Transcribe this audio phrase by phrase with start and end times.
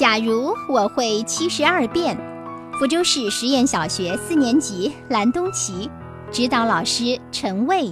[0.00, 2.16] 假如我会七十二变，
[2.78, 5.90] 福州市实验小学四年级蓝东奇，
[6.32, 7.86] 指导老师陈卫。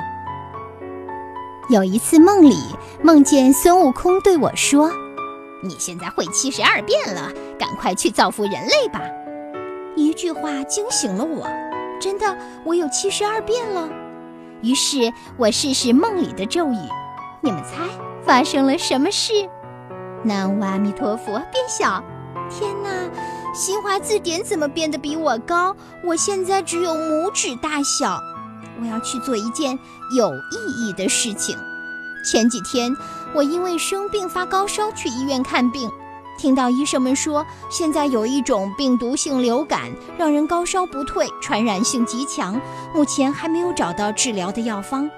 [1.68, 2.56] 有一次梦里
[3.02, 4.90] 梦见孙悟空对我说
[5.62, 9.02] ：“你现在会七十二变了，赶快去造福人类吧！”
[9.94, 11.46] 一句话惊醒了我，
[12.00, 13.86] 真的，我有七十二变了。
[14.62, 16.78] 于是我试试梦里的咒语，
[17.42, 17.84] 你们猜
[18.24, 19.46] 发生了什么事？
[20.28, 22.04] 南无阿弥陀佛，变小！
[22.50, 22.90] 天哪，
[23.54, 25.74] 新华字典怎么变得比我高？
[26.04, 28.20] 我现在只有拇指大小。
[28.78, 29.76] 我要去做一件
[30.14, 31.56] 有意义的事情。
[32.30, 32.94] 前几天
[33.34, 35.90] 我因为生病发高烧去医院看病，
[36.36, 42.60] 听到医生们说现在有一种病毒性流感，让人高烧不退，传染性极强，
[42.94, 45.08] 目前还没有找到治疗的药方。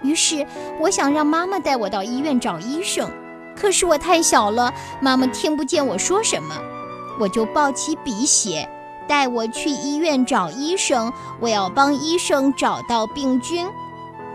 [0.00, 0.46] 于是
[0.80, 3.10] 我想让妈妈带我到医院找医生。
[3.60, 6.54] 可是我太小了，妈妈听不见我说什么，
[7.18, 8.68] 我就抱起笔写
[9.08, 13.68] ：“带我去医院找医生，我要帮医生找到病菌。”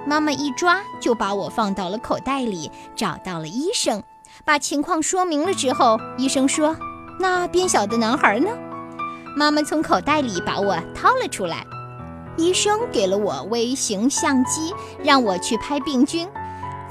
[0.06, 4.04] 妈妈一抓就把我放到了口袋里，找到了医生，
[4.44, 6.76] 把情况说明了之后，医生说
[7.18, 8.50] ：“那变小的男孩呢？”
[9.38, 11.66] 妈妈从口袋里把我掏了出来，
[12.36, 16.28] 医生给了我微型相机，让我去拍病菌。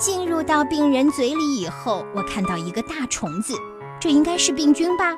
[0.02, 3.54] 进入到病人嘴里以后，我看到一个大虫子，
[4.00, 5.16] 这应该是病菌吧。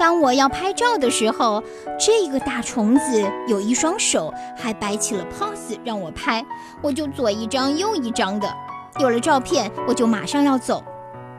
[0.00, 1.62] 当我要拍照的时候，
[1.96, 6.44] 这个大虫子有一双手，还摆起了 pose 让我拍，
[6.82, 8.52] 我就左一张右一张的。
[8.98, 10.82] 有了照片，我就马上要走，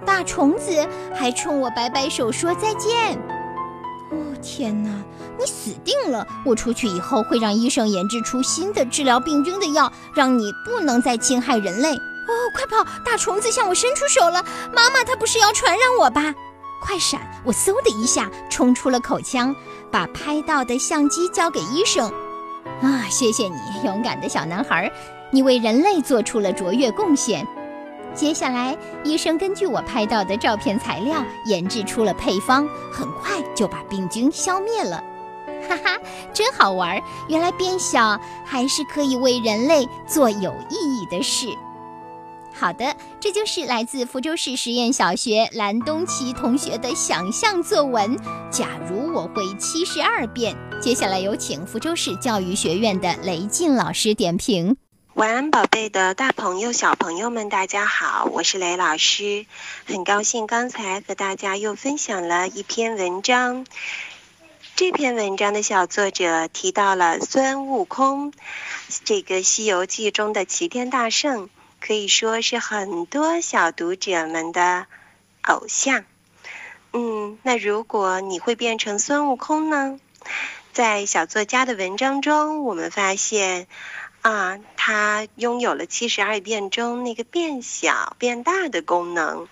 [0.05, 3.19] 大虫子还冲我摆摆手说再见。
[4.11, 4.89] 哦天哪，
[5.37, 6.25] 你死定了！
[6.45, 11.89] 我出去以后会让医生研制出新的治疗病菌的药，让你不能再侵害人类。
[12.27, 12.83] 哦，快跑！
[13.05, 16.33] 大虫子向我伸出手了，妈妈，它不是要传染我吧？
[16.81, 17.21] 快闪！
[17.43, 19.55] 我嗖的一下冲出了口腔，
[19.89, 22.11] 把拍到的相机交给医生。
[22.81, 24.91] 啊，谢谢你，勇敢的小男孩，
[25.31, 27.47] 你为人类做出了卓越贡献。
[28.13, 35.01] 接下来，医生根据我拍到的照片材料研制出了配方，很快就把病菌消灭了。
[35.67, 35.97] 哈哈，
[36.33, 37.01] 真好玩！
[37.27, 41.57] 原来变小还是可以为人类做有意义的事。
[42.59, 48.17] 好的，这就是来自福州市实验小学蓝东奇同学的想象作文。
[48.49, 54.75] 假如我会七十二变，接下来有请福州市教育学院的雷静老师点评。
[55.13, 59.45] 晚安，宝贝的大朋友、小朋友们，大家好，我是雷老师，
[59.85, 63.67] 很高兴刚才和大家又分享了一篇文章。
[64.75, 68.33] 这篇文章的小作者提到了孙悟空，
[69.05, 71.49] 这个《西游记》中的齐天大圣。
[71.79, 74.87] 可以说是很多小读者们的
[75.43, 76.05] 偶像。
[76.93, 79.99] 嗯，那如果你会变成孙悟空呢？
[80.73, 83.67] 在小作家的文章中，我们发现，
[84.21, 89.47] 啊，他拥有了七十二变中那个变小变大的功能，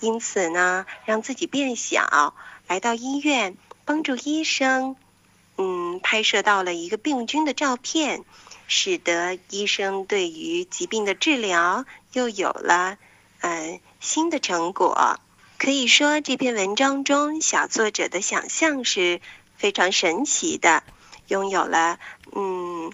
[0.00, 2.34] 因此呢，让自己变小，
[2.66, 4.96] 来到医院帮助医生，
[5.58, 8.24] 嗯，拍摄到了一个病菌的照片。
[8.66, 12.98] 使得医生对于疾病的治疗又有了
[13.40, 15.20] 嗯新的成果。
[15.58, 19.20] 可以说，这篇文章中小作者的想象是
[19.56, 20.82] 非常神奇的，
[21.28, 21.98] 拥有了
[22.32, 22.92] 嗯。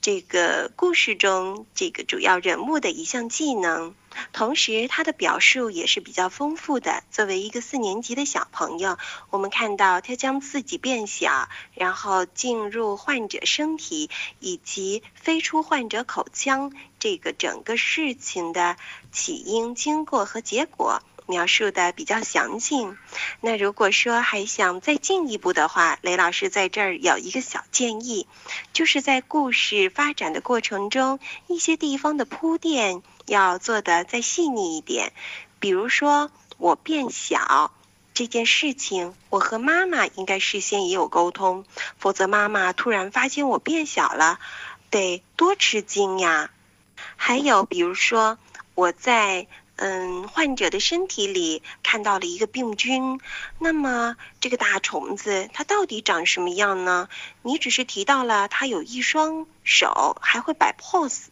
[0.00, 3.94] 这个故事中这个主要人物的一项技能，
[4.32, 7.04] 同时他的表述也是比较丰富的。
[7.10, 8.96] 作为一个四年级的小朋友，
[9.28, 18.76] 我们看到他将自己变小，然后进入患者身体，以及飞出患者口腔，这个整个事情的
[19.12, 21.02] 起因、经过和结果。
[21.30, 22.98] 描述的比较详尽。
[23.40, 28.26] 那如果说还想再进一步的话，雷老师在这儿有一个小建议，
[28.74, 35.12] 就是在故事发展的过程中，一些地方的铺垫要做的再细腻一点。
[35.60, 37.70] 比如说，我变小
[38.12, 41.64] 这件事情，我和妈妈应该事先也有沟通，
[41.96, 44.40] 否则妈妈突然发现我变小了，
[44.90, 46.50] 得多吃惊呀。
[47.16, 48.36] 还有，比如说
[48.74, 49.46] 我在。
[49.82, 53.18] 嗯，患者的身体里看到了一个病菌，
[53.58, 57.08] 那么这个大虫子它到底长什么样呢？
[57.40, 61.28] 你只是提到了它有一双手，还会摆 pose。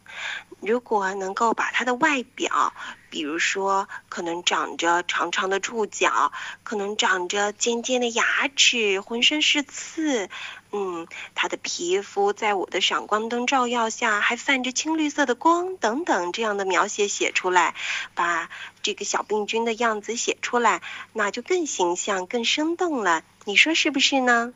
[0.61, 2.73] 如果能够把它的外表
[3.11, 6.33] 比如说，可能长着长长的触角，
[6.63, 10.29] 可能长着尖尖的牙齿，浑身是刺。
[10.71, 17.75] 嗯，它的皮肤在我的闪光灯照耀下还泛着青绿色的光，等等，这样的描写写出来，
[18.15, 18.51] 把
[18.83, 20.83] 这个小病菌的样子写出来，
[21.15, 23.23] 那就更形象、更生动了。
[23.45, 24.53] 你说是不是呢？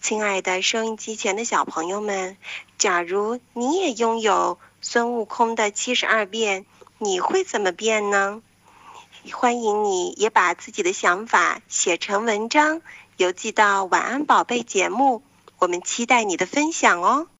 [0.00, 2.36] 亲爱的收音机前的小朋友们，
[2.78, 6.66] 假如你也拥有孙悟空的七十二变，
[6.98, 8.42] 你会怎么变呢？
[9.32, 12.82] 欢迎你也把自己的想法写成文章，
[13.16, 15.22] 邮寄到晚安宝贝节目。
[15.58, 17.28] 我们期待你的分享哦。